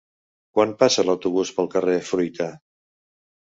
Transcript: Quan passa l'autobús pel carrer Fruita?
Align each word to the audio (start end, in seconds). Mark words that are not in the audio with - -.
Quan 0.57 0.73
passa 0.79 1.05
l'autobús 1.09 1.53
pel 1.59 1.71
carrer 1.77 2.01
Fruita? 2.11 2.51